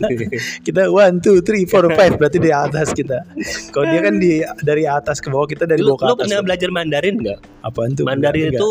[0.66, 3.24] kita one two three four five berarti di atas kita.
[3.72, 6.22] Kalau dia kan di dari atas ke bawah kita dari lu, bawah ke lu atas.
[6.26, 7.38] pernah belajar Mandarin nggak?
[7.64, 8.04] Apaan tuh?
[8.06, 8.70] Mandarin itu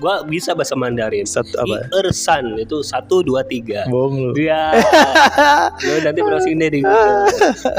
[0.00, 1.28] gua bisa bahasa Mandarin.
[1.28, 1.86] Satu apa?
[2.00, 3.84] Ersan itu satu dua tiga.
[3.92, 4.32] bohong lu.
[4.34, 4.80] Iya.
[5.86, 7.28] Lu nanti browsing deh di Google.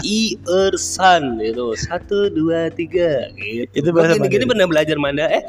[0.06, 3.34] I Ersan itu satu dua tiga.
[3.36, 3.70] Gitu.
[3.74, 4.48] Itu bahasa Mandarin.
[4.48, 5.42] pernah belajar Mandarin.
[5.42, 5.44] Eh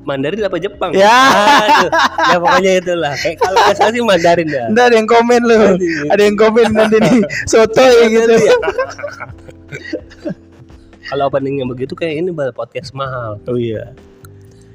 [0.00, 0.90] Mandarin apa Jepang?
[0.96, 1.12] Ya.
[1.60, 1.90] Aduh.
[2.32, 3.12] ya pokoknya itulah.
[3.14, 4.64] Kayak kalau nggak salah sih Mandarin dah.
[4.72, 5.58] Ntar ada yang komen lu.
[6.08, 8.34] Ada yang komen nanti nih soto ya gitu.
[11.10, 13.42] Kalau openingnya begitu kayak ini bal podcast mahal.
[13.44, 13.92] Oh iya.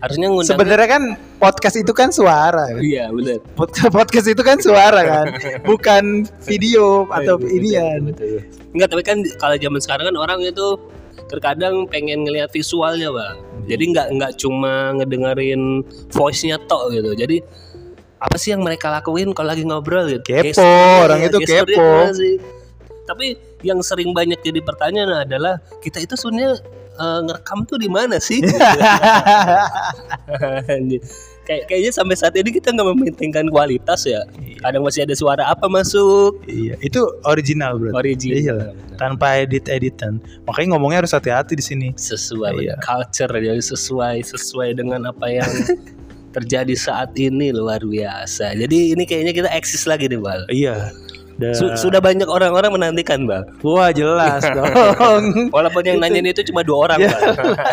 [0.03, 0.51] Harusnya ngundang.
[0.51, 1.03] Sebenarnya kan
[1.39, 2.75] podcast itu kan suara.
[2.75, 3.39] Iya benar.
[3.55, 5.25] Pod- Podcast itu kan suara kan,
[5.69, 7.99] bukan video atau Betul, inian.
[8.11, 8.43] betul.
[8.75, 10.67] Enggak, tapi kan kalau zaman sekarang kan orang itu
[11.31, 13.37] terkadang pengen ngelihat visualnya, Bang.
[13.65, 15.83] Jadi nggak nggak cuma ngedengerin
[16.13, 17.11] voice-nya tok gitu.
[17.17, 17.41] Jadi
[18.21, 20.23] apa sih yang mereka lakuin kalau lagi ngobrol gitu?
[20.23, 21.87] Kepo, Gesturnya, orang itu kepo.
[22.13, 22.35] sih?
[23.05, 26.57] Tapi yang sering banyak jadi pertanyaan adalah kita itu sebenarnya
[26.97, 28.39] eh, ngerekam tuh di mana sih?
[31.45, 34.25] Kayak kayaknya sampai saat ini kita nggak mementingkan kualitas ya.
[34.65, 36.41] Kadang masih ada suara apa masuk.
[36.49, 37.93] Iya, itu original bro.
[37.93, 38.41] Original.
[38.41, 38.57] Iya,
[38.97, 40.17] tanpa edit-editan.
[40.49, 41.87] Makanya ngomongnya harus hati-hati di sini.
[41.93, 42.75] sesuai Iya.
[42.81, 45.45] culture jadi sesuai sesuai dengan apa yang
[46.35, 48.57] terjadi saat ini luar biasa.
[48.59, 50.43] Jadi ini kayaknya kita eksis lagi nih, Bal.
[50.51, 50.91] Iya.
[51.51, 53.43] Su- sudah banyak orang-orang menantikan, Bal.
[53.59, 54.71] Wah jelas dong.
[55.51, 57.21] Walaupun yang nanyain itu cuma dua orang, Bal.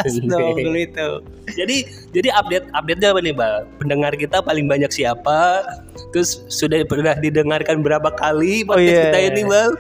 [0.03, 1.09] Jelas dong itu.
[1.55, 1.77] jadi
[2.11, 3.63] jadi update update-nya apa nih, Bal?
[3.79, 5.63] Pendengar kita paling banyak siapa?
[6.11, 9.03] Terus sudah pernah didengarkan berapa kali Oh, podcast iya.
[9.09, 9.71] kita ini, Bal?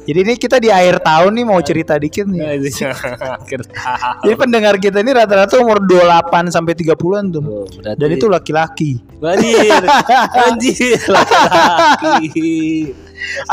[0.00, 2.40] Jadi ini kita di akhir tahun nih mau cerita dikit nih.
[3.36, 4.24] Akhir tahun.
[4.24, 7.42] Jadi pendengar kita ini rata-rata umur 28 sampai 30-an tuh.
[7.44, 8.96] Oh, Dan itu laki-laki.
[9.20, 9.84] Anjir,
[10.48, 12.96] anjir, laki-laki.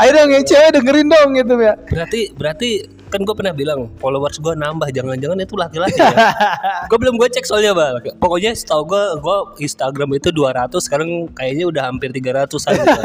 [0.00, 1.74] Ayo dong yang cewek dengerin dong gitu ya.
[1.76, 2.70] Berarti, berarti
[3.08, 6.16] kan gue pernah bilang followers gue nambah, jangan-jangan itu laki-laki ya.
[6.90, 8.00] gue belum gue cek soalnya bal.
[8.20, 12.72] Pokoknya setahu gue, gue Instagram itu 200, sekarang kayaknya udah hampir 300 an.
[12.78, 13.00] Gitu.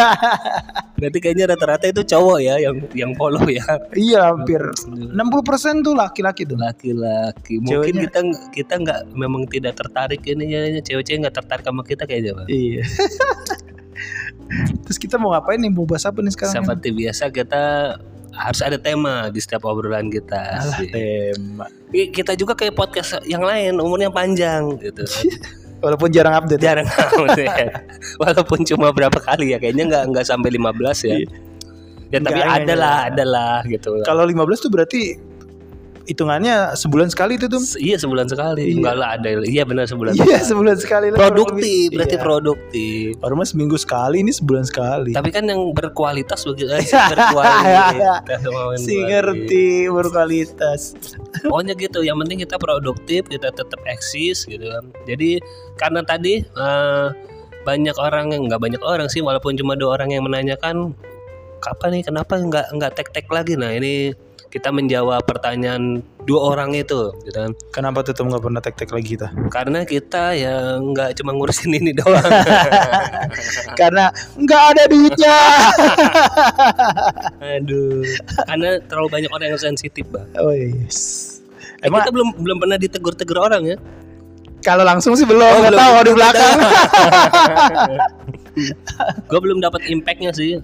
[1.03, 3.65] Berarti kayaknya rata-rata itu cowok ya yang yang follow ya.
[3.91, 6.55] Iya hampir 60% tuh laki-laki tuh.
[6.59, 7.59] Laki-laki.
[7.59, 8.19] Mungkin Ceweknya- kita
[8.55, 12.47] kita nggak memang tidak tertarik ini ya cewek-cewek nggak tertarik sama kita kayaknya bal.
[12.47, 12.83] Iya.
[14.85, 15.71] Terus kita mau ngapain nih?
[15.71, 16.61] Mau bahas apa nih sekarang?
[16.61, 17.63] Seperti biasa kita
[18.33, 20.59] harus ada tema di setiap obrolan kita.
[20.59, 20.89] Alah, sih.
[20.89, 21.65] tema.
[21.93, 25.05] Kita juga kayak podcast yang lain umurnya panjang gitu.
[25.83, 26.63] Walaupun jarang update.
[26.63, 26.79] ya.
[26.79, 26.87] Jarang
[27.37, 27.67] ya.
[28.23, 30.63] Walaupun cuma berapa kali ya kayaknya nggak nggak sampai 15
[31.09, 31.17] ya.
[31.21, 31.27] Iya.
[32.13, 33.97] Ya tapi ada lah, ada lah gitu.
[34.05, 35.17] Kalau 15 tuh berarti
[36.03, 37.63] hitungannya sebulan sekali itu tuh.
[37.79, 38.75] Iya sebulan sekali.
[38.75, 38.75] Iya.
[38.79, 39.27] Enggak lah ada.
[39.47, 40.13] Iya benar sebulan.
[40.19, 40.49] Iya sekali.
[40.51, 41.17] sebulan sekali lah.
[41.19, 41.95] Produktif, Iya.
[41.95, 43.07] berarti produktif.
[43.23, 45.11] Baru mah seminggu sekali ini sebulan sekali.
[45.15, 48.19] Tapi kan yang berkualitas begitu eh, berkualitas.
[48.83, 50.81] Si ngerti berkualitas.
[51.49, 54.83] Pokoknya gitu, yang penting kita produktif, kita tetap eksis gitu kan.
[55.07, 55.39] Jadi
[55.79, 57.07] karena tadi eh,
[57.63, 60.91] banyak orang yang nggak banyak orang sih, walaupun cuma dua orang yang menanyakan
[61.63, 63.55] kapan nih, kenapa nggak nggak tek-tek lagi?
[63.55, 64.11] Nah ini
[64.53, 67.51] kita menjawab pertanyaan dua orang itu, gitu kan.
[67.73, 69.33] Kenapa tetap nggak pernah tek-tek lagi kita?
[69.49, 72.21] Karena kita ya nggak cuma ngurusin ini doang.
[73.81, 75.37] Karena nggak ada duitnya.
[77.57, 78.05] Aduh,
[78.45, 80.29] karena terlalu banyak orang yang sensitif, bang.
[80.37, 81.41] oh yes.
[81.81, 83.77] Eh, Emang kita belum belum pernah ditegur-tegur orang ya.
[84.63, 86.57] kalau langsung sih belum, Oh, nggak tahu kalau di belakang.
[89.27, 90.61] gue belum dapat impactnya sih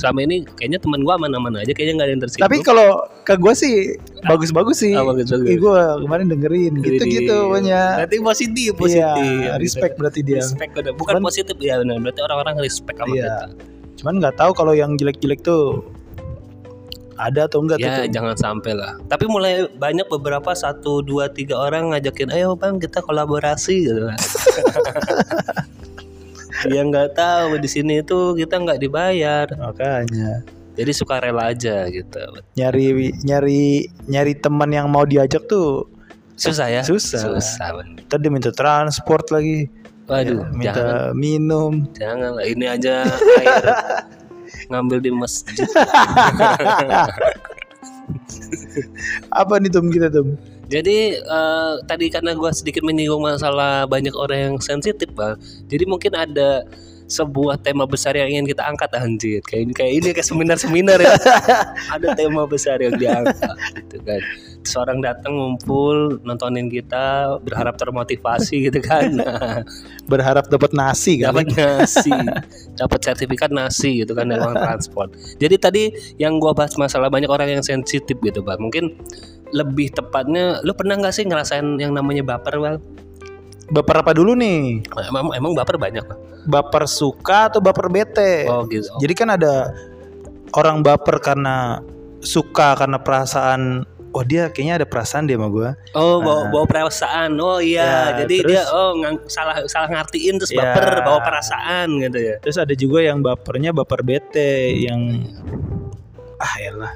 [0.00, 2.88] selama ini kayaknya teman gue aman-aman aja kayaknya nggak ada yang tersinggung Tapi kalau
[3.20, 3.74] ke gue sih
[4.22, 4.92] bagus-bagus sih.
[4.92, 5.46] Oh, bagus-bagus.
[5.46, 7.80] gue kemarin dengerin gitu-gitu pokoknya.
[8.00, 10.40] berarti positif positif Iya, respect berarti dia.
[10.40, 13.22] respect udah bukan Cuman- positif ya benar berarti orang-orang respect sama Iya.
[13.22, 15.84] kita Cuman nggak tahu kalau yang jelek-jelek tuh
[17.14, 18.08] ada atau enggak ya tuh.
[18.10, 22.98] jangan sampai lah tapi mulai banyak beberapa satu dua tiga orang ngajakin ayo bang kita
[22.98, 24.08] kolaborasi gitu
[26.68, 30.44] ya nggak tahu di sini itu kita nggak dibayar Makanya
[30.76, 32.20] jadi suka rela aja gitu
[32.56, 35.88] nyari nyari nyari teman yang mau diajak tuh
[36.36, 37.20] susah ya Susah.
[37.36, 38.00] susah bener.
[38.08, 39.68] tadi minta transport lagi.
[40.08, 41.72] waduh Ya, minta jangan minum.
[41.94, 43.06] Jangan lah, ini aja
[43.38, 43.64] air
[44.66, 45.62] ngambil di masjid.
[49.30, 50.34] Apa nih Tum kita Tum?
[50.70, 55.34] Jadi eh, tadi karena gua sedikit menyinggung masalah banyak orang yang sensitif bang,
[55.66, 56.62] jadi mungkin ada
[57.10, 58.94] sebuah tema besar yang ingin kita angkat.
[58.94, 61.14] Anjir kayak ini kayak ini kayak seminar-seminar ya.
[61.98, 64.22] Ada tema besar yang diangkat gitu kan.
[64.62, 69.10] Seorang datang ngumpul nontonin kita berharap termotivasi gitu kan.
[69.20, 69.66] Nah,
[70.06, 71.34] Berharap dapat nasi kan.
[71.34, 72.14] dapat nasi
[72.78, 75.10] dapat sertifikat nasi gitu kan dari uang transport.
[75.42, 75.84] Jadi tadi
[76.16, 78.94] yang gua bahas masalah banyak orang yang sensitif gitu bang mungkin
[79.50, 82.76] lebih tepatnya lu pernah nggak sih ngerasain yang namanya baper bang
[83.70, 84.82] Baper apa dulu nih?
[85.06, 86.02] emang emang baper banyak
[86.42, 88.44] Baper suka atau baper bete?
[88.46, 89.70] oh gitu Jadi kan ada
[90.52, 91.78] orang baper karena
[92.18, 95.70] suka karena perasaan oh dia kayaknya ada perasaan dia sama gua.
[95.94, 97.38] Oh, bawa, bawa perasaan.
[97.38, 100.66] Oh iya, Ya, jadi terus- dia oh ngang- salah salah ngartiin terus Ya.
[100.74, 102.36] baper bawa perasaan gitu ya.
[102.42, 105.30] Terus ada juga yang bapernya baper bete yang
[106.36, 106.90] ah elah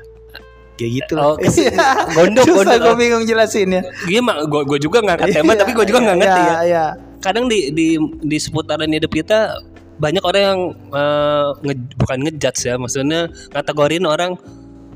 [0.74, 1.34] kayak gitu Oh, lah.
[1.38, 1.70] kes-
[2.12, 2.78] gondok, Susah gondok.
[2.80, 3.82] gue bingung jelasinnya.
[4.04, 4.42] Gimana?
[4.44, 6.54] Gue gue juga ngangkat tema tapi gue juga nggak ngerti ya.
[6.62, 6.86] Iya.
[7.18, 7.86] Kadang di di
[8.20, 9.54] di seputaran hidup kita
[9.94, 10.60] banyak orang yang
[10.90, 14.34] eh, nge- bukan ngejudge ya, maksudnya kategorin orang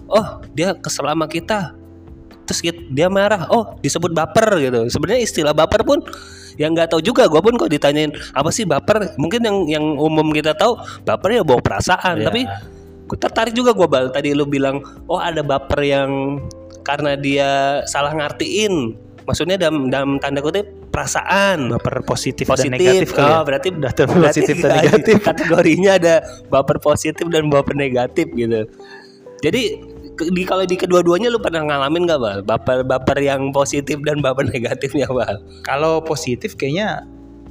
[0.07, 1.77] oh dia kesel sama kita
[2.43, 6.01] terus dia marah oh disebut baper gitu sebenarnya istilah baper pun
[6.57, 10.33] yang nggak tahu juga gue pun kok ditanyain apa sih baper mungkin yang yang umum
[10.33, 12.25] kita tahu baper ya bawa perasaan Iya.
[12.25, 12.41] tapi
[13.17, 14.13] tertarik juga gue bal.
[14.13, 16.43] Tadi lu bilang oh ada baper yang
[16.85, 18.97] karena dia salah ngartiin.
[19.29, 21.69] Maksudnya dalam dalam tanda kutip perasaan.
[21.69, 22.75] Baper positif, positif.
[22.75, 23.47] dan negatif kali oh, ya.
[23.47, 25.15] berarti Udah positif dan negatif.
[25.21, 26.15] kategorinya ada
[26.49, 28.67] baper positif dan baper negatif gitu.
[29.39, 29.63] Jadi
[30.19, 32.39] di kalau di kedua-duanya lu pernah ngalamin gak bal?
[32.43, 35.39] Baper baper yang positif dan baper negatifnya bal?
[35.63, 37.07] Kalau positif kayaknya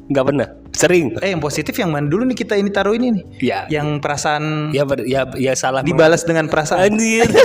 [0.08, 3.24] nggak pernah sering eh yang positif yang mana dulu nih kita ini taruh ini nih.
[3.42, 6.86] ya Yang perasaan ya ber- ya ya salah dibalas dengan perasaan.
[6.88, 7.26] Anjir.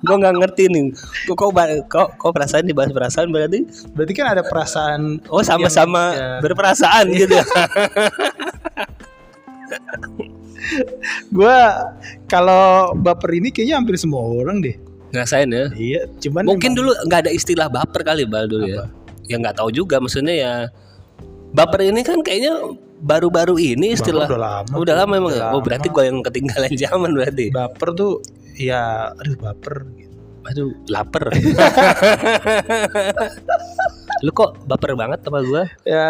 [0.00, 0.84] gue nggak ngerti nih.
[1.26, 1.50] Kok kok
[1.86, 3.64] kok, kok perasaan dibahas perasaan berarti?
[3.90, 6.28] Berarti kan ada perasaan Oh sama-sama ya.
[6.40, 7.34] berperasaan gitu.
[7.34, 7.44] ya.
[11.30, 11.88] gua
[12.26, 14.76] kalau baper ini kayaknya hampir semua orang deh.
[15.10, 15.66] Ngerasain ya.
[15.74, 18.86] Iya, cuman Mungkin emang- dulu nggak ada istilah baper kali bal dulu ya.
[19.30, 20.54] Ya nggak tahu juga maksudnya ya.
[21.50, 22.58] Baper ini kan kayaknya
[22.98, 24.26] baru-baru ini istilah.
[24.26, 24.74] udah lama.
[24.74, 25.32] Udah lama emang.
[25.32, 25.38] ya?
[25.40, 27.46] Udah Oh berarti gue yang ketinggalan zaman berarti.
[27.50, 28.18] baper tuh
[28.54, 30.10] ya aduh baper gitu.
[30.42, 31.30] Aduh lapar.
[34.20, 35.62] Lu kok baper banget sama gue?
[35.86, 36.08] Ya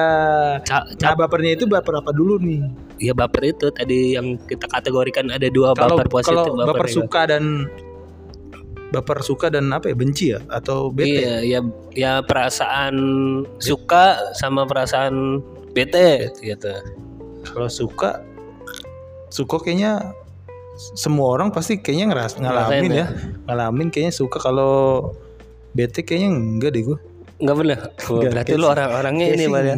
[0.60, 2.62] Ca- nah bapernya itu baper apa dulu nih?
[2.98, 6.96] Ya baper itu tadi yang kita kategorikan ada dua Kalau baper positif, kalau baper negatif.
[6.96, 7.42] suka dan
[8.90, 11.22] baper suka dan apa ya benci ya atau bete?
[11.22, 11.60] Iya, ya
[11.94, 12.94] ya perasaan
[13.62, 15.40] suka sama perasaan
[15.72, 16.74] bete gitu.
[17.46, 18.20] Kalau suka
[19.30, 20.14] suka kayaknya
[20.96, 23.06] semua orang pasti kayaknya ngeras ngalamin Ngerasain ya.
[23.46, 25.14] Ngalamin kayaknya suka kalau
[25.76, 26.98] bete kayaknya enggak deh gue.
[27.40, 27.78] Enggak bener.
[28.10, 29.76] Oh, Enggak, berarti kayak lu orang-orangnya Kayak ini Bal, ya.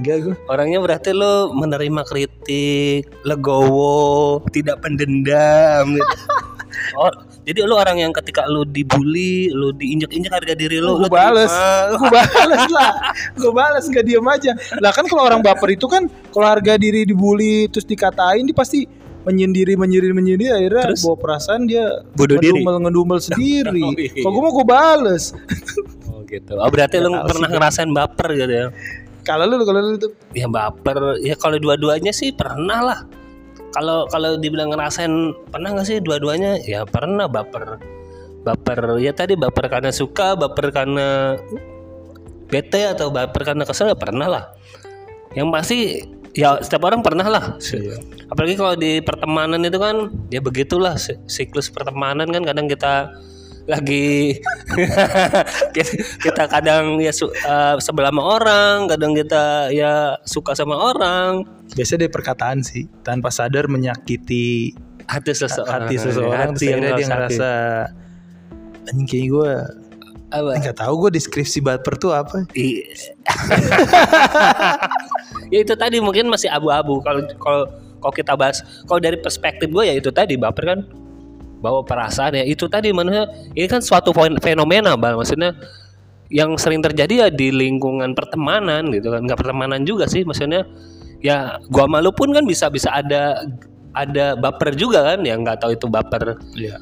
[0.49, 6.17] Orangnya berarti lu menerima kritik, legowo, tidak pendendam gitu.
[6.99, 7.08] Oh,
[7.43, 11.50] jadi lu orang yang ketika lu dibully, lu diinjak-injak harga diri lu, lu gue bales,
[11.93, 12.93] gue bales lah,
[13.35, 14.53] gue bales nggak diem aja.
[14.79, 18.87] Lah kan kalau orang baper itu kan kalau harga diri dibully terus dikatain dia pasti
[19.23, 21.03] menyendiri menyendiri menyendiri akhirnya Terus?
[21.03, 22.59] bawa perasaan dia Bunuh diri?
[22.59, 23.81] ngedumel ngedumel sendiri.
[23.81, 24.11] Oh, iya.
[24.19, 25.25] Kalau gue mau gue bales.
[26.06, 26.53] Oh gitu.
[26.55, 27.55] Oh berarti lu Nggak tahu pernah sih.
[27.55, 28.67] ngerasain baper gitu ya.
[29.23, 32.99] Kalau lu kalau lu tuh Ya baper, ya kalau dua-duanya sih pernah lah.
[33.72, 35.10] Kalau kalau dibilang ngerasain
[35.48, 36.60] pernah nggak sih dua-duanya?
[36.64, 37.80] Ya pernah baper.
[38.42, 41.40] Baper ya tadi baper karena suka, baper karena
[42.52, 44.44] bete atau baper karena kesel ya pernah lah.
[45.32, 45.78] Yang pasti
[46.36, 47.44] ya setiap orang pernah lah.
[48.29, 53.08] Apalagi kalau di pertemanan itu kan ya begitulah si- siklus pertemanan kan kadang kita
[53.70, 54.42] lagi
[56.24, 61.46] kita, kadang ya su- eh, sebelah sama orang, kadang kita ya suka sama orang,
[61.78, 64.74] biasanya dari perkataan sih tanpa sadar menyakiti
[65.06, 67.86] hati seseorang, hati seseorang hati akhirnya dia ngerasa-
[68.90, 69.52] anjing kayak gue
[70.32, 70.50] apa?
[70.58, 72.42] nggak tahu gue deskripsi baper tuh apa.
[75.52, 77.04] Ya itu tadi mungkin masih abu-abu.
[77.04, 77.62] Kalau kalau
[78.00, 80.81] kalau kita bahas kalau dari perspektif gue ya itu tadi baper kan
[81.62, 82.44] bawa perasaan ya.
[82.44, 85.14] Itu tadi manusia ini kan suatu fen- fenomena bang.
[85.14, 85.54] Maksudnya
[86.28, 89.22] yang sering terjadi ya di lingkungan pertemanan gitu kan.
[89.22, 90.66] Nggak pertemanan juga sih maksudnya
[91.22, 93.46] ya gua malu pun kan bisa bisa ada
[93.94, 95.22] ada baper juga kan.
[95.22, 96.76] Yang nggak tahu itu baper Iya.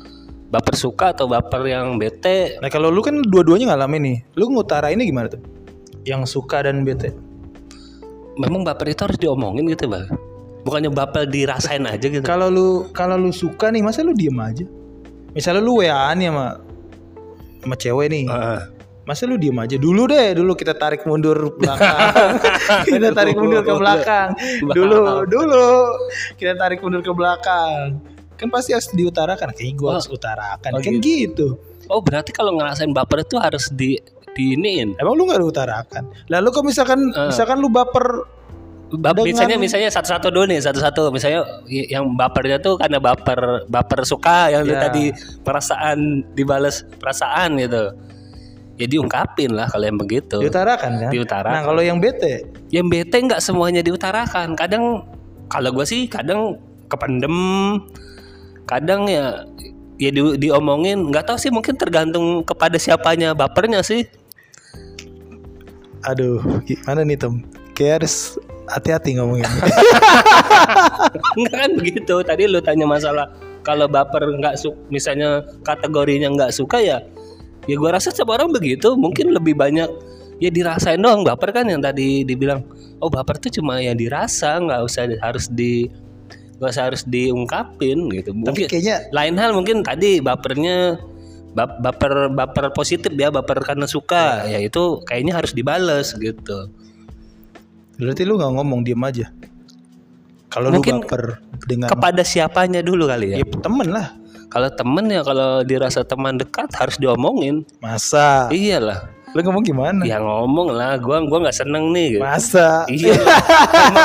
[0.51, 2.59] baper suka atau baper yang bete.
[2.59, 5.39] Nah kalau lu kan dua-duanya ngalamin nih, lu ngutara ini gimana tuh?
[6.03, 7.13] Yang suka dan bete.
[8.41, 10.09] memang baper itu harus diomongin gitu bang
[10.63, 14.65] bukannya baper dirasain aja gitu Kalau lu kalau lu suka nih, masa lu diem aja?
[15.33, 16.47] Misalnya lu WA-an ya sama
[17.61, 18.25] sama cewek nih.
[18.27, 18.61] Heeh.
[19.09, 21.99] Masa lu diem aja dulu deh, dulu kita tarik mundur belakang.
[22.89, 24.29] kita tarik mundur ke belakang.
[24.63, 25.71] Dulu, dulu
[26.39, 27.99] kita tarik mundur ke belakang.
[28.39, 30.71] Kan pasti harus diutarakan, kayak gue harus utarakan.
[30.73, 31.61] Oh, kan gitu.
[31.91, 33.99] Oh berarti kalau ngerasain baper itu harus di
[34.31, 34.95] diiniin.
[34.97, 36.05] Emang lu gak diutarakan?
[36.31, 37.35] Lalu kok misalkan Eh.
[37.35, 38.40] misalkan lu baper Bap,
[38.91, 44.51] Dengan- misalnya misalnya satu-satu dulu nih satu-satu misalnya yang bapernya tuh karena baper baper suka
[44.51, 44.91] yang Ya.
[44.91, 45.15] tadi
[45.47, 47.95] perasaan dibales perasaan gitu
[48.81, 51.11] ya diungkapin lah kalau yang begitu diutarakan kan?
[51.15, 51.55] Diutarakan.
[51.55, 55.07] Nah, kalau yang bete yang bete nggak semuanya diutarakan kadang
[55.47, 56.59] kalau gue sih kadang
[56.91, 57.37] kependem
[58.67, 59.47] kadang ya
[60.01, 64.03] ya di, diomongin nggak tahu sih mungkin tergantung kepada siapanya bapernya sih
[66.01, 67.45] aduh, gimana nih, Tom?
[67.77, 68.41] Kayak harus
[68.71, 69.47] hati-hati ngomongin.
[71.39, 72.15] Enggak kan begitu.
[72.23, 73.27] Tadi lu tanya masalah
[73.67, 76.99] kalau baper nggak su misalnya kategorinya nggak suka ya
[77.69, 78.95] ya gua rasa setiap orang begitu.
[78.95, 79.91] Mungkin lebih banyak
[80.39, 81.27] ya dirasain doang.
[81.27, 82.63] Baper kan yang tadi dibilang.
[83.03, 85.91] Oh baper tuh cuma yang dirasa nggak usah harus di
[86.61, 88.31] nggak usah harus diungkapin gitu.
[88.33, 91.01] Tapi mungkin kayaknya lain hal mungkin tadi bapernya
[91.57, 94.45] bap- baper baper positif ya baper karena suka.
[94.45, 96.69] Ya itu kayaknya harus dibales gitu
[98.01, 99.29] berarti lu nggak ngomong diem aja.
[100.51, 101.39] Kalau lu baper
[101.69, 104.17] dengan kepada siapanya dulu kali ya ya temen lah.
[104.51, 107.63] Kalau temen ya kalau dirasa teman dekat harus diomongin.
[107.79, 108.51] Masa?
[108.51, 109.07] Iyalah.
[109.31, 110.03] Lu ngomong gimana?
[110.03, 112.19] Ya ngomong lah, gua gua nggak seneng nih.
[112.19, 112.23] Gitu.
[112.27, 112.83] Masa?
[112.91, 113.15] Iya.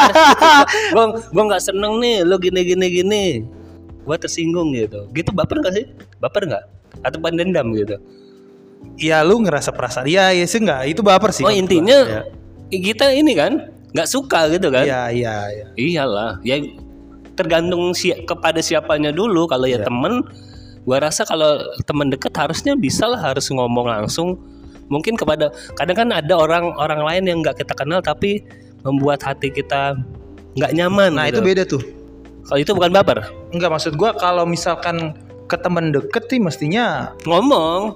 [0.93, 3.25] gua gua nggak seneng nih, lo gini gini gini.
[4.05, 5.09] Gua tersinggung gitu.
[5.17, 5.89] Gitu baper gak sih?
[6.21, 6.63] Baper nggak?
[7.01, 7.97] Atau pendendam gitu?
[9.01, 10.05] Ya lu ngerasa perasaan.
[10.05, 10.93] Iya, iya sih enggak.
[10.93, 11.41] Itu baper sih.
[11.41, 12.21] Oh intinya gua.
[12.69, 12.79] Ya.
[12.85, 14.83] kita ini kan nggak suka gitu kan?
[14.83, 15.65] Iya, iya, iya.
[15.79, 16.59] Iyalah, ya
[17.39, 19.47] tergantung si kepada siapanya dulu.
[19.47, 19.87] Kalau ya Iya.
[19.87, 20.19] temen,
[20.83, 24.35] gua rasa kalau temen deket harusnya bisa lah harus ngomong langsung.
[24.91, 25.49] Mungkin kepada
[25.79, 28.43] kadang kan ada orang orang lain yang nggak kita kenal tapi
[28.83, 29.95] membuat hati kita
[30.59, 31.15] nggak nyaman.
[31.15, 31.39] Nah, gitu.
[31.39, 31.81] itu beda tuh.
[32.45, 33.25] Kalau itu bukan baper,
[33.55, 35.17] Enggak maksud gua kalau misalkan
[35.49, 37.95] ke temen deket sih mestinya ngomong.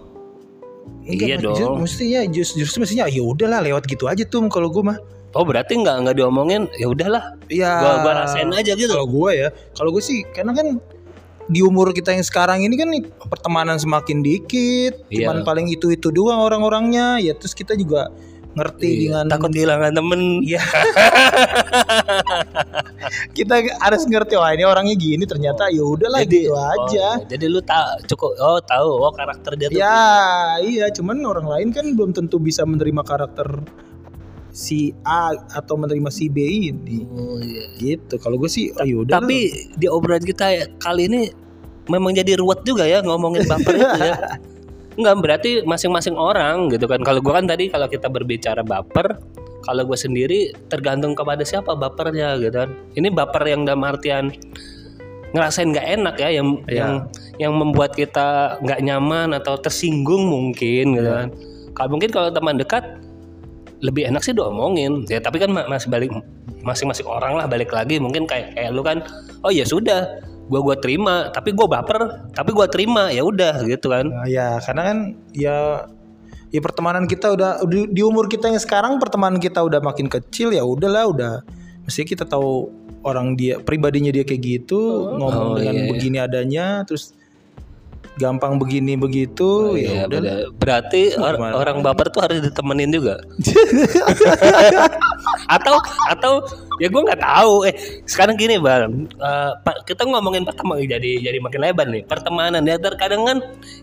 [1.05, 1.85] enggak, Iya dong.
[1.85, 4.99] Mestinya just, justru mestinya ya udahlah lewat gitu aja tuh kalau gua mah.
[5.37, 7.37] Oh berarti nggak nggak diomongin, ya udahlah.
[7.49, 7.71] Iya.
[7.77, 8.89] Gua gua rasain aja gitu.
[8.89, 10.81] Kalau gua ya, kalau gue sih karena kan
[11.49, 12.89] di umur kita yang sekarang ini kan
[13.29, 15.29] pertemanan semakin dikit, Iya.
[15.29, 18.09] cuman paling itu-itu doang orang-orangnya, ya terus kita juga
[18.57, 20.21] ngerti Iya, dengan takut kehilangan temen.
[20.41, 20.61] Iya.
[23.37, 27.21] kita harus ngerti wah ini orangnya gini ternyata ya udahlah gitu oh, aja.
[27.25, 31.69] jadi lu tak cukup oh tahu oh karakter dia tuh Ya, iya, cuman orang lain
[31.73, 33.47] kan belum tentu bisa menerima karakter
[34.59, 36.43] si A atau menerima si B
[36.75, 37.07] ini.
[37.07, 37.63] Oh, iya.
[37.79, 38.19] Gitu.
[38.19, 39.23] Kalau gue sih, oh yaudah.
[39.23, 41.31] Tapi di obrolan kita kali ini
[41.87, 44.19] memang jadi ruwet juga ya ngomongin baper itu ya.
[44.99, 46.99] Enggak berarti masing-masing orang gitu kan.
[47.07, 49.15] Kalau gua kan tadi kalau kita berbicara baper,
[49.63, 52.75] kalau gue sendiri tergantung kepada siapa bapernya gitu kan.
[52.99, 54.27] Ini baper yang dalam artian
[55.31, 56.75] ngerasain nggak enak ya yang Iya.
[56.75, 56.91] yang
[57.39, 61.29] yang membuat kita nggak nyaman atau tersinggung mungkin gitu kan.
[61.79, 62.83] Kalau mungkin kalau teman dekat
[63.79, 65.07] lebih enak sih diomongin.
[65.07, 66.11] Ya tapi kan ma- masih balik
[66.63, 67.99] masing-masing orang lah balik lagi.
[67.99, 69.03] Mungkin kayak kayak lu kan
[69.43, 70.19] oh ya sudah
[70.51, 71.31] gua gua terima.
[71.31, 73.11] Tapi gua baper tapi gua terima.
[73.11, 74.07] Ya udah gitu kan.
[74.11, 74.97] Nah, ya karena kan
[75.31, 75.57] ya
[76.49, 80.51] ya pertemanan kita udah di, di umur kita yang sekarang pertemanan kita udah makin kecil
[80.51, 81.33] ya udahlah udah.
[81.87, 82.69] Mesti kita tahu
[82.99, 85.89] orang dia pribadinya dia kayak gitu ngomong Oh, dengan iya, iya.
[85.89, 87.15] begini adanya terus
[88.15, 90.21] gampang begini begitu ya Iya, udah
[90.53, 91.53] berarti or- gimana?
[91.55, 93.15] orang baper tuh harus ditemenin juga?
[95.49, 95.75] Atau
[96.07, 96.31] atau
[96.77, 97.53] ya gua nggak tahu.
[97.65, 97.73] Eh
[98.05, 102.01] sekarang gini bang Eh, Pak, kita ngomongin pertemanan jadi jadi makin lebar nih.
[102.05, 102.61] Pertemanan.
[102.61, 103.37] Ya terkadang kan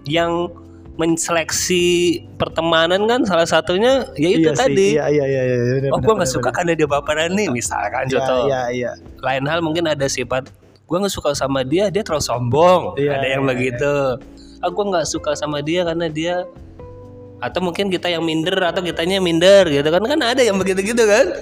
[0.04, 0.50] yang
[0.96, 4.87] menseleksi pertemanan kan salah satunya ya itu Iya sih, tadi.
[4.92, 6.54] iya iya iya, iya bener, oh gue nggak suka bener.
[6.56, 8.37] karena dia baperan nih misalkan Iya, contoh.
[8.49, 8.90] iya iya.
[9.20, 10.49] Lain hal mungkin ada sifat
[10.87, 12.95] gue nggak suka sama dia dia terlalu sombong.
[12.95, 13.95] Iya, ada yang iya, begitu
[14.64, 16.49] ah gue nggak suka sama dia karena dia
[17.37, 20.00] atau mungkin kita yang minder atau kitanya minder gitu kan.
[20.00, 21.37] Kan ada yang begitu gitu kan.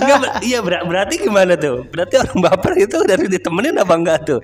[0.00, 1.84] Nggak, ber- iya ber- berarti gimana tuh?
[1.92, 4.40] Berarti orang baper itu dari ditemenin apa enggak tuh?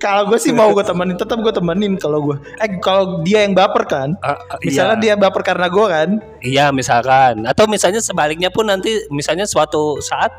[0.00, 3.52] Kalau gue sih mau gue temenin tetap gue temenin kalau gue eh kalau dia yang
[3.52, 4.16] baper kan?
[4.24, 5.04] Ah, ah, misalnya iya.
[5.12, 6.08] dia baper karena gue kan?
[6.40, 7.44] Iya misalkan.
[7.44, 10.32] Atau misalnya sebaliknya pun nanti misalnya suatu saat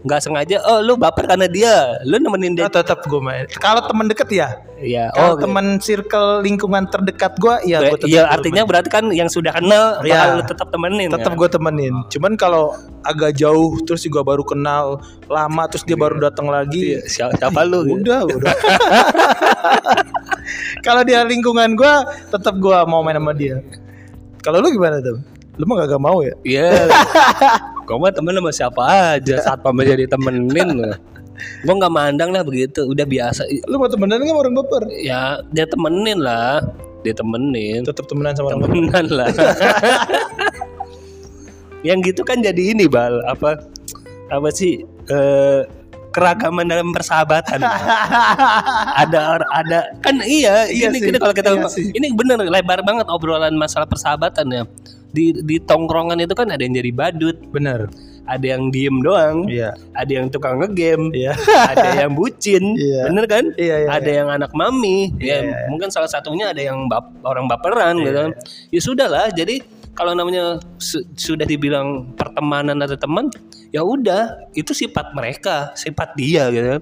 [0.00, 2.00] nggak sengaja oh lu baper karena dia.
[2.08, 2.66] Lu nemenin dia.
[2.66, 3.44] Ya tetap gue main.
[3.60, 4.48] Kalau teman deket ya?
[4.80, 8.88] Iya kalau oh teman circle lingkungan terdekat gue ya gue tetap Iya gua artinya berarti
[8.88, 10.16] kan yang sudah kenal Iya.
[10.16, 11.36] bakal lu tetap temenin tetap ya?
[11.36, 11.94] gue temenin.
[12.08, 12.72] Cuman kalau
[13.04, 16.96] agak jauh terus juga baru kenal lama terus dia baru datang lagi.
[16.96, 18.08] Iya, siapa, siapa lu gitu?
[18.08, 18.54] udah udah.
[20.86, 21.94] Kalau dia lingkungan gue
[22.32, 23.60] tetap gue mau main sama dia.
[24.40, 25.20] Kalau lu gimana tuh?
[25.58, 26.34] Lu mah gak mau ya?
[26.46, 26.86] Iya.
[27.88, 28.82] Gue mah temen sama siapa
[29.18, 30.94] aja saat pamit jadi temenin.
[31.64, 33.48] Gue nggak mandang lah begitu, udah biasa.
[33.66, 34.82] Lu mau temenan gak sama orang baper?
[34.94, 36.62] Ya dia temenin lah,
[37.02, 38.70] dia temenin, Tetap temenan sama orang baper.
[38.78, 39.28] temenan lah.
[41.88, 43.56] Yang gitu kan jadi ini bal apa
[44.28, 45.60] apa sih eh,
[46.12, 47.64] keragaman dalam persahabatan.
[49.00, 51.66] ada ada kan iya, Iya ini sih, kita kalau kita iya
[51.96, 54.62] ini bener lebar banget obrolan masalah persahabatan ya.
[55.10, 57.90] Di di tongkrongan itu kan ada yang jadi badut, Bener.
[58.30, 59.74] ada yang diem doang, Iya.
[59.90, 61.34] ada yang tukang ngegame, Iya.
[61.66, 63.10] ada yang bucin, Iya.
[63.10, 63.44] bener kan?
[63.58, 65.58] Iya, iya, ada yang anak mami, Iya, ya iya.
[65.66, 68.14] mungkin salah satunya ada yang bap- orang baperan gitu.
[68.14, 68.30] kan.
[68.70, 69.66] Ya sudahlah, jadi
[69.98, 73.34] kalau namanya su- sudah dibilang pertemanan atau teman,
[73.74, 76.78] ya udah itu sifat mereka, sifat dia gitu.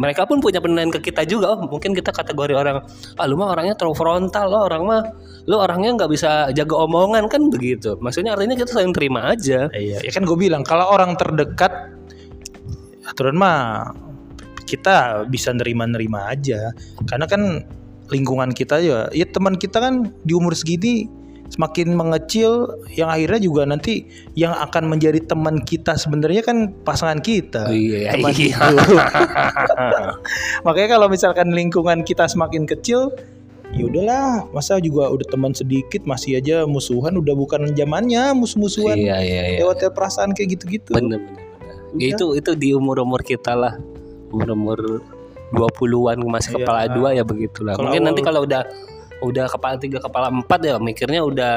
[0.00, 1.52] Mereka pun punya penilaian ke kita juga.
[1.52, 2.80] Oh, mungkin kita kategori orang,
[3.20, 5.02] ah lu mah orangnya terlalu frontal, lo orang mah
[5.44, 8.00] lu orangnya nggak bisa jaga omongan kan begitu.
[8.00, 9.68] Maksudnya artinya kita saling terima aja.
[9.74, 11.92] Iya, ya kan gue bilang kalau orang terdekat
[13.04, 13.92] aturan mah
[14.64, 16.72] kita bisa nerima-nerima aja.
[17.04, 17.60] Karena kan
[18.08, 21.08] lingkungan kita ya, ya teman kita kan di umur segini
[21.52, 27.68] semakin mengecil yang akhirnya juga nanti yang akan menjadi teman kita sebenarnya kan pasangan kita.
[27.68, 28.56] Iya, Teman iya.
[28.56, 28.88] hidup.
[30.66, 33.12] Makanya kalau misalkan lingkungan kita semakin kecil
[33.72, 39.16] ya udahlah masa juga udah teman sedikit masih aja musuhan udah bukan zamannya musuh-musuhan Iya,
[39.18, 39.58] iya, iya.
[39.64, 40.92] lewat perasaan kayak gitu-gitu.
[40.92, 41.72] bener bener, bener.
[41.96, 43.80] Ya, itu itu di umur umur kita lah
[44.28, 44.78] umur umur
[45.52, 46.56] 20-an masih Iya.
[46.60, 48.60] kepala dua ya begitulah Kalau mungkin awal- nanti kalau udah
[49.22, 51.54] udah kepala tiga kepala empat ya mikirnya udah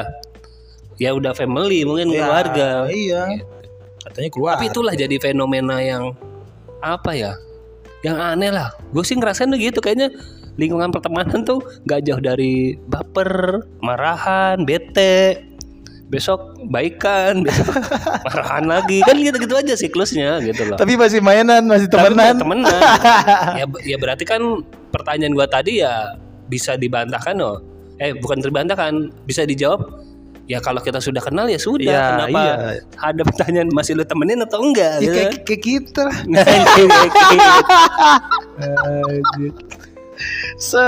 [0.95, 3.22] ya udah family mungkin Ya, keluarga Iya.
[4.00, 4.53] Katanya keluar.
[4.55, 6.13] tapi itulah jadi fenomena yang
[6.77, 7.34] apa ya
[8.00, 10.13] yang aneh lah gue sih ngerasain gitu kayaknya
[10.55, 15.41] lingkungan pertemanan tuh gak jauh dari baper marahan bete
[16.05, 17.81] besok baikan besok
[18.29, 22.38] marahan lagi kan gitu-gitu aja siklusnya gitu loh Tapi masih mainan, masih Tapi temenan.
[22.38, 22.79] temenan
[23.60, 24.38] ya, ya berarti kan
[24.93, 26.13] pertanyaan gua tadi ya
[26.47, 27.61] bisa dibantahkan loh
[27.97, 29.87] eh bukan terbantahkan bisa dijawab
[30.45, 32.55] ya kalau kita sudah kenal ya sudah Ya, kenapa iya.
[33.01, 36.05] ada pertanyaan masih lu temenin atau enggak Ya, gitu kayak, kita.
[36.29, 36.65] Nah, kayak
[39.41, 39.65] gitu.
[40.55, 40.85] Se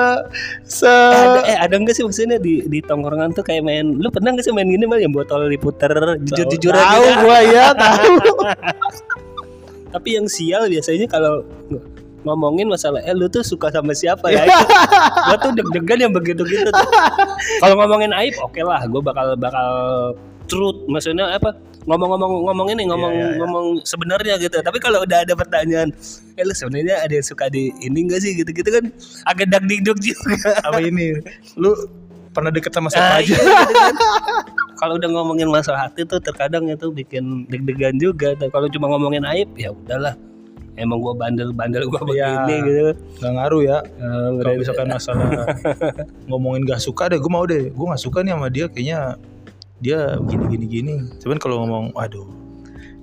[0.64, 4.08] se Eh, ada, eh ada enggak sih maksudnya di di tongkrongan tuh kayak main lu
[4.08, 5.92] pernah enggak sih main gini mal yang botol diputer
[6.24, 7.22] jujur-jujuran tahu gitu?
[7.28, 8.14] gua ya, tahu.
[9.98, 11.44] Tapi yang sial biasanya kalau
[12.24, 14.46] ngomongin masalah eh lu tuh suka sama siapa ya?
[15.30, 16.70] gua tuh deg-degan yang begitu gitu.
[17.62, 19.68] Kalau ngomongin aib oke lah, gua bakal bakal
[20.46, 21.54] truth maksudnya apa?
[21.88, 23.38] Ngomong-ngomong ngomong ini ngomong Iya, iya, iya.
[23.40, 24.60] ngomong sebenarnya gitu.
[24.60, 25.88] Tapi kalau udah ada pertanyaan,
[26.36, 28.92] eh lu sebenarnya ada yang suka di ini enggak sih gitu-gitu kan
[29.24, 30.52] agak dagdikduk juga.
[30.68, 31.16] Apa ini?
[31.56, 31.72] Lu
[32.36, 33.32] pernah deket sama siapa Ah, aja?
[33.32, 33.94] iya, gitu kan.
[34.78, 38.36] Kalau udah ngomongin masalah hati tuh terkadang itu bikin deg-degan juga.
[38.36, 40.14] Dan Kalau cuma ngomongin aib ya udahlah.
[40.78, 42.38] Emang gua bandel-bandel gua Iya.
[42.40, 42.82] begini gitu.
[43.18, 43.78] Gak ngaruh ya.
[43.82, 45.28] Eh, Kalau misalkan masalah
[46.30, 47.70] ngomongin gak suka deh, gue mau deh.
[47.70, 49.18] Gue gak suka nih sama dia, kayaknya
[49.78, 50.94] dia gini gini gini.
[51.18, 52.30] Cuman kalau ngomong, waduh,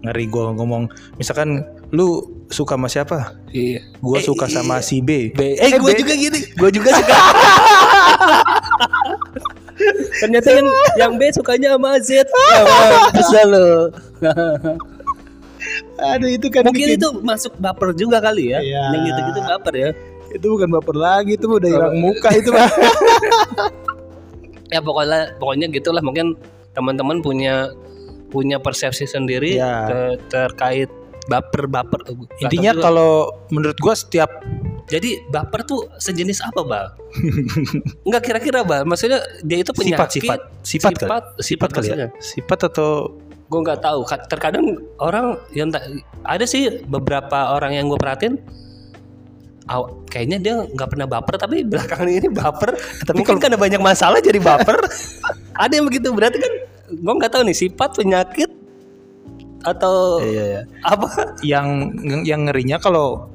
[0.00, 0.86] ngeri gue ngomong.
[1.14, 3.34] Misalkan lu suka sama siapa?
[3.48, 3.82] Iya.
[3.98, 5.30] Gue Eh, suka sama si B.
[5.30, 5.54] B.
[5.54, 5.98] Eh, gue B.
[5.98, 6.40] juga gini.
[6.54, 7.14] Gue juga suka.
[10.16, 12.22] Ternyata yang yang B sukanya sama Z.
[12.22, 12.62] Ya,
[13.10, 13.90] bisa lo.
[15.96, 18.58] Aduh itu kan Mungkin bikin- itu masuk baper juga kali ya.
[18.58, 18.82] Iya.
[18.90, 19.90] Yang gitu-gitu baper ya.
[20.30, 22.66] itu bukan baper lagi, itu udah hilang muka itu mah.
[24.68, 26.34] Ya pokoknya pokoknya gitulah mungkin
[26.74, 27.70] teman-teman punya
[28.28, 29.86] punya persepsi sendiri Ya.
[29.86, 30.90] te- terkait
[31.24, 32.02] baper-baper.
[32.42, 34.28] Intinya kalau menurut gue setiap
[34.84, 36.86] jadi baper tuh sejenis apa, Bal?
[38.04, 38.84] Enggak kira-kira, Bal.
[38.84, 41.06] Maksudnya dia itu penyakit sifat sifat sifat kali.
[41.06, 42.08] sifat, sifat kali ya.
[42.18, 42.90] Sifat atau
[43.44, 44.00] gue nggak tahu.
[44.02, 44.64] Ka- terkadang
[44.96, 45.86] orang yang tak-
[46.22, 48.34] ada sih beberapa orang yang gue perhatiin
[49.64, 52.76] aw- kayaknya dia nggak pernah baper tapi belakangan ini baper.
[53.04, 54.76] Tapi mungkin karena banyak masalah jadi baper.
[55.62, 56.10] Ada yang begitu.
[56.10, 56.52] Berarti kan
[56.90, 58.50] gue nggak tahu nih sifat penyakit
[59.64, 60.62] atau Iya, iya.
[60.84, 61.38] apa?
[61.40, 61.68] Yang
[62.28, 63.32] yang ngerinya kalau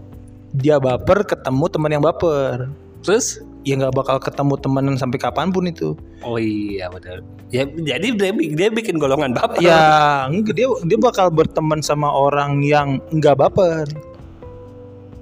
[0.53, 2.69] dia baper ketemu teman yang baper.
[2.99, 3.39] terus
[3.69, 5.93] Ya nggak bakal ketemu temenan sampai kapan pun itu.
[6.25, 7.21] oh iya benar
[7.53, 12.65] ya jadi dia, dia bikin golongan baper Ya enggak dia dia bakal berteman sama orang
[12.65, 13.85] yang nggak baper.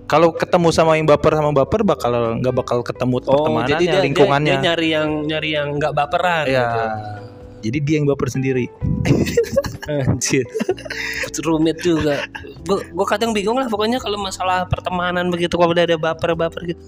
[0.07, 3.91] Kalau ketemu sama yang baper sama baper bakal nggak bakal ketemu oh pertemanannya, jadi dia,
[3.91, 4.55] dia, lingkungannya.
[4.55, 6.55] dia nyari yang nyari yang nggak baperan ya.
[6.63, 6.79] gitu.
[7.67, 8.65] Jadi dia yang baper sendiri.
[9.91, 10.47] Anjir.
[11.43, 12.23] Rumit juga.
[12.67, 16.83] Gue kadang bingung lah pokoknya kalau masalah pertemanan begitu kalau udah ada baper-baper gitu.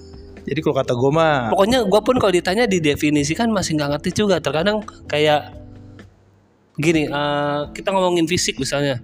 [0.49, 4.37] Jadi kalau kata gue mah Pokoknya gue pun kalau ditanya didefinisikan masih nggak ngerti juga.
[4.37, 5.53] Terkadang kayak
[6.75, 8.97] gini eh, kita ngomongin fisik misalnya.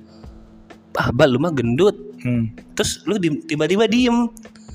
[0.94, 1.96] Ah bal lu mah gendut.
[2.18, 2.50] Hmm.
[2.74, 4.26] terus lu di- tiba-tiba diem.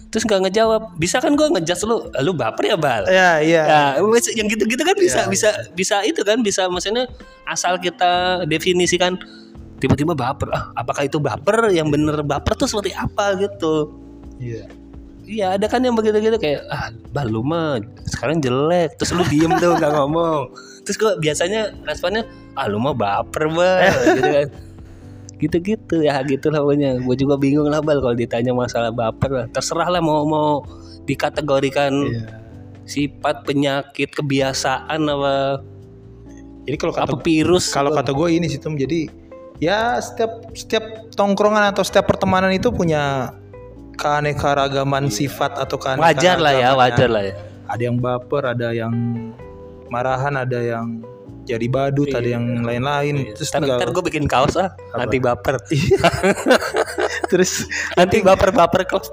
[0.09, 0.83] Terus nggak ngejawab.
[0.97, 3.03] Bisa kan gue ngejudge lu "Ah, lu baper ya bal?
[3.07, 3.63] Ya, iya.
[3.65, 7.07] Ya, wes- yang gitu-gitu kan bisa bisa bisa itu kan bisa maksudnya
[7.45, 9.19] asal kita definisikan
[9.79, 10.51] tiba-tiba baper.
[10.51, 11.71] Ah apakah itu baper?
[11.71, 13.95] Yang bener baper tuh seperti apa gitu.
[14.37, 14.67] Iya.
[15.31, 17.79] Iya ada kan yang begitu-gitu kayak ah bah lu mah
[18.11, 18.99] sekarang jelek.
[18.99, 20.51] Terus lu diem tuh nggak ngomong.
[20.83, 22.27] Terus gua biasanya responnya
[22.59, 23.95] ah lu mah baper bal.
[24.19, 24.49] Gitu kan.
[25.41, 27.01] Gitu-gitu ya gitu lah pokoknya.
[27.01, 29.47] Gue juga bingung lah bal kalau ditanya masalah baper lah.
[29.49, 30.67] Terserah lah mau mau
[31.09, 32.27] dikategorikan Iya.
[32.85, 35.63] sifat penyakit kebiasaan apa
[36.69, 37.71] Jadi kalau kata apa virus.
[37.73, 39.09] kalau kata gue ini sih Tum, jadi
[39.59, 43.33] ya setiap setiap tongkrongan atau setiap pertemanan itu punya
[44.01, 46.17] keanekaragaman sifat atau keanekaragaman.
[46.17, 47.35] wajar lah ya wajar lah ya.
[47.71, 48.93] Ada yang baper, ada yang
[49.93, 51.05] marahan, ada yang
[51.51, 53.35] jadi badut, ada yang lain-lain.
[53.35, 54.71] Terus Ntar, tinggal ntar gue bikin kaos ah.
[54.95, 55.59] Anti baper.
[57.31, 57.67] Terus
[58.01, 59.05] anti baper baper kok.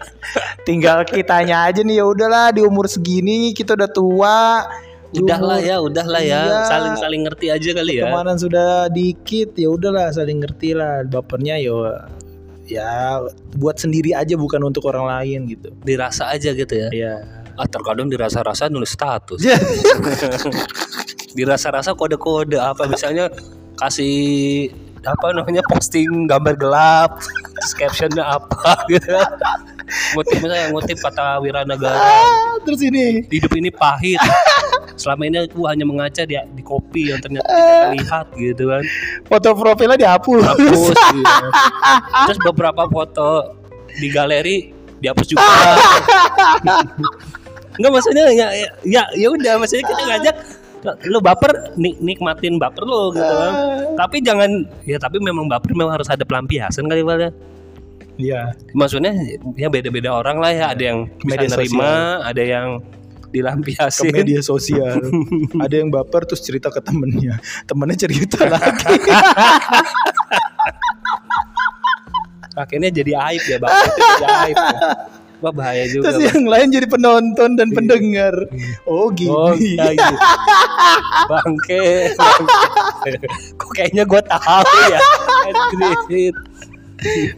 [0.68, 4.40] Tinggal kitanya aja nih ya udahlah di umur segini kita udah tua.
[5.08, 6.40] udahlah ya udahlah ya.
[6.44, 6.60] Iya.
[6.68, 8.12] saling saling ngerti aja kali ya.
[8.12, 11.00] Pertemanan sudah dikit ya udahlah saling ngerti lah.
[11.08, 12.17] Bapernya yo ya
[13.56, 15.72] buat sendiri aja bukan untuk orang lain gitu.
[15.82, 16.88] dirasa aja gitu ya?
[16.92, 17.14] Ya.
[17.58, 19.42] ah terkadang dirasa-rasa nulis status.
[21.38, 23.26] Dirasa-rasa kode-kode apa misalnya
[23.74, 24.70] kasih
[25.02, 29.10] apa namanya posting gambar gelap terus captionnya apa gitu.
[30.14, 31.98] Ngutip misalnya ngutip kata Wiranagara.
[31.98, 33.26] Ah, terus ini?
[33.26, 34.20] Hidup ini pahit
[34.96, 38.82] selama ini aku hanya mengaca di, di kopi yang ternyata tidak terlihat gitu kan
[39.26, 40.42] foto profilnya dihapus.
[40.44, 41.48] hapus gitu.
[42.30, 43.58] terus beberapa foto
[43.98, 44.56] di galeri
[45.02, 45.44] dihapus juga
[47.78, 50.36] Enggak maksudnya ya ya ya, ya udah maksudnya kita ngajak
[51.06, 53.52] lu baper nik nikmatin baper lu gitu kan.
[53.94, 54.50] Tapi jangan
[54.86, 57.30] ya tapi memang baper memang harus ada pelampiasan kali ya.
[58.18, 58.42] Iya.
[58.74, 59.14] Maksudnya
[59.54, 61.92] ya beda-beda orang lah ya, ada yang bisa Media nerima,
[62.26, 62.68] ada yang
[63.28, 64.08] Ke dilampiasin.
[64.10, 64.98] media sosial.
[65.64, 67.36] Ada yang baper terus cerita ke temennya.
[67.68, 68.96] Temennya cerita lagi.
[72.58, 74.56] Akhirnya jadi aib ya, baper itu jadi aib.
[74.56, 74.90] Ya.
[75.38, 76.10] Wah bahaya juga.
[76.10, 76.26] terus Bal.
[76.34, 78.34] yang lain jadi penonton dan pendengar.
[78.90, 79.30] Oh gini.
[79.30, 80.16] Oh, iya, gitu.
[81.30, 81.82] Bangke.
[82.18, 83.22] bangke.
[83.54, 85.00] Kok kayaknya gue tahu ya.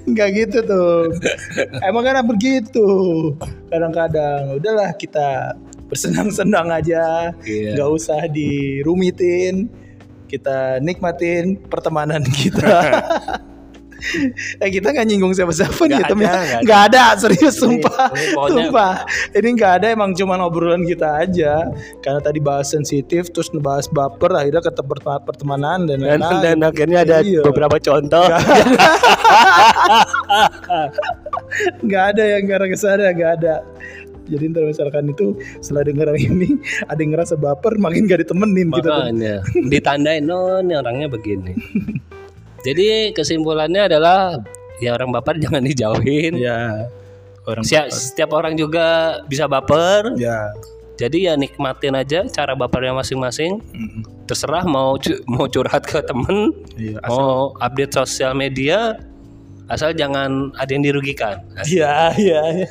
[0.09, 1.13] Enggak gitu tuh.
[1.85, 2.89] Emang kan begitu.
[3.69, 5.53] Kadang-kadang udahlah kita
[5.91, 7.35] bersenang-senang aja.
[7.43, 7.75] Iya.
[7.75, 9.67] Nggak usah dirumitin.
[10.25, 12.71] Kita nikmatin pertemanan kita.
[14.57, 16.33] eh kita nggak nyinggung siapa-siapa nih Nggak Tem, ya.
[16.33, 17.03] ada, nggak ada.
[17.21, 18.93] Serius sumpah ini pokoknya- sumpah
[19.37, 21.69] ini nggak ada emang cuma obrolan kita aja
[22.01, 24.73] karena tadi bahas sensitif terus ngebahas baper akhirnya ke
[25.21, 26.41] pertemanan dan Dan, lain-lain.
[26.41, 27.45] dan akhirnya ada Iya.
[27.45, 28.25] beberapa contoh.
[31.85, 33.55] nggak ada yang gara ke sana nggak ada
[34.31, 36.55] jadi ntar misalkan itu setelah denger ini
[36.91, 38.87] ada yang ngerasa baper makin gak ditemenin gitu.
[38.87, 41.53] Makanya ditandain no ini orangnya begini.
[42.61, 44.37] Jadi kesimpulannya adalah
[44.79, 46.37] ya orang baper jangan dijauhin.
[46.37, 46.87] ya
[47.45, 50.15] orang Sia- setiap orang juga bisa baper.
[50.15, 50.53] ya
[50.95, 53.65] Jadi ya nikmatin aja cara bapernya masing-masing.
[53.73, 59.01] Mm, Terserah mau cu- mau curhat ke temen, iya mau update sosial media,
[59.67, 61.41] asal jangan ada yang dirugikan.
[61.65, 62.69] iya iya iya.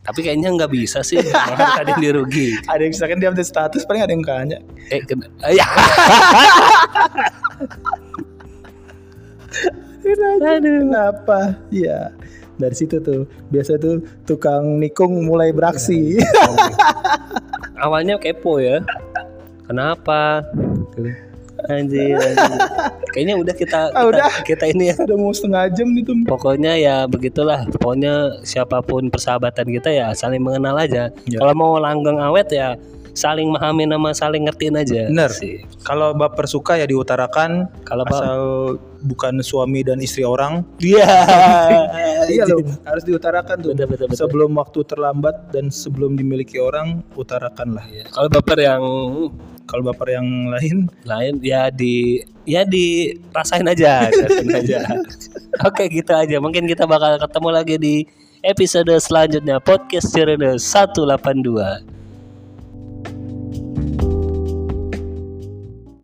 [0.00, 1.20] Tapi kayaknya nggak bisa sih,
[1.80, 2.56] ada yang dirugi.
[2.66, 4.58] ada yang misalkan dia update status paling ada yang tanya.
[4.88, 5.66] Eh, ken- ya.
[10.60, 11.54] kenapa?
[11.68, 12.10] Ya
[12.60, 13.24] dari situ tuh.
[13.48, 16.20] Biasa tuh tukang nikung mulai beraksi.
[17.84, 18.84] Awalnya kepo ya.
[19.64, 20.44] Kenapa
[21.70, 22.60] anjir, anjir.
[23.14, 24.30] kayaknya udah kita Ah, kita, udah.
[24.44, 24.96] kita ini ya.
[24.98, 27.64] Udah mau setengah jam nih tuh pokoknya ya begitulah.
[27.78, 31.08] Pokoknya siapa pun persahabatan kita ya saling mengenal aja.
[31.24, 31.38] Ya.
[31.38, 32.74] kalau mau langgeng awet ya
[33.10, 35.10] saling memahami nama saling ngertiin aja.
[35.10, 35.30] Bener.
[35.34, 38.40] sih kalau baper suka ya diutarakan kalau asal
[39.02, 40.62] bukan suami dan istri orang.
[40.78, 41.06] Iya.
[42.30, 43.70] Iya loh harus diutarakan tuh.
[43.74, 44.18] Betul betul betul.
[44.22, 47.82] Sebelum waktu terlambat dan sebelum dimiliki orang utarakanlah.
[47.90, 48.06] Iya.
[48.12, 48.82] kalau baper yang
[49.70, 50.90] kalau baper yang lain?
[51.06, 54.80] Lain ya di ya dirasain aja rasain aja.
[55.62, 56.42] Oke gitu aja.
[56.42, 57.94] Mungkin kita bakal ketemu lagi di
[58.42, 59.62] episode selanjutnya.
[59.62, 61.99] Podcast Cirene 182